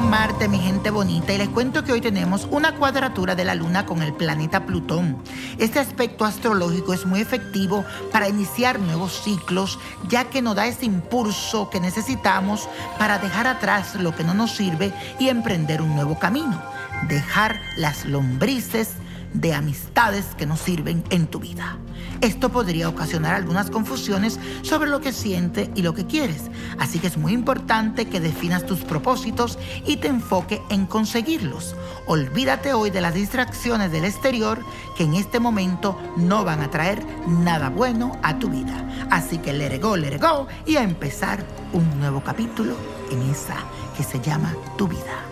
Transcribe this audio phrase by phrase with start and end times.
[0.00, 3.86] Marte, mi gente bonita, y les cuento que hoy tenemos una cuadratura de la Luna
[3.86, 5.22] con el planeta Plutón.
[5.58, 10.86] Este aspecto astrológico es muy efectivo para iniciar nuevos ciclos, ya que nos da ese
[10.86, 16.18] impulso que necesitamos para dejar atrás lo que no nos sirve y emprender un nuevo
[16.18, 16.60] camino.
[17.08, 18.90] Dejar las lombrices
[19.34, 21.76] de amistades que no sirven en tu vida.
[22.20, 27.08] Esto podría ocasionar algunas confusiones sobre lo que sientes y lo que quieres, así que
[27.08, 31.74] es muy importante que definas tus propósitos y te enfoque en conseguirlos.
[32.06, 34.64] Olvídate hoy de las distracciones del exterior
[34.96, 38.88] que en este momento no van a traer nada bueno a tu vida.
[39.10, 42.76] Así que go, let it go y a empezar un nuevo capítulo
[43.10, 43.56] en esa
[43.96, 45.24] que se llama tu vida.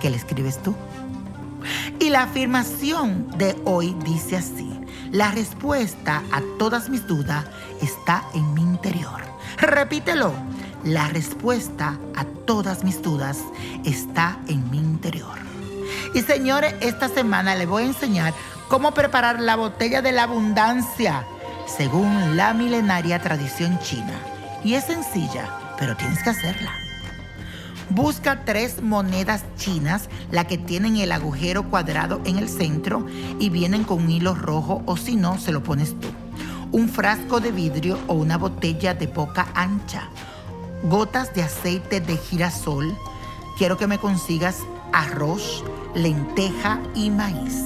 [0.00, 0.74] ¿Qué le escribes tú?
[2.12, 4.70] La afirmación de hoy dice así,
[5.12, 7.46] la respuesta a todas mis dudas
[7.80, 9.22] está en mi interior.
[9.56, 10.34] Repítelo,
[10.84, 13.38] la respuesta a todas mis dudas
[13.86, 15.38] está en mi interior.
[16.14, 18.34] Y señores, esta semana les voy a enseñar
[18.68, 21.24] cómo preparar la botella de la abundancia
[21.64, 24.20] según la milenaria tradición china.
[24.62, 26.91] Y es sencilla, pero tienes que hacerla.
[27.94, 33.04] Busca tres monedas chinas, la que tienen el agujero cuadrado en el centro
[33.38, 36.08] y vienen con un hilo rojo o si no, se lo pones tú.
[36.70, 40.08] Un frasco de vidrio o una botella de boca ancha.
[40.84, 42.96] Gotas de aceite de girasol.
[43.58, 44.60] Quiero que me consigas
[44.94, 45.62] arroz,
[45.94, 47.62] lenteja y maíz.